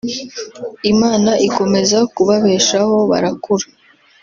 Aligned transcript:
Imana 0.91 1.31
ikomeza 1.47 1.97
kubabeshaho 2.13 2.95
barakura 3.09 3.65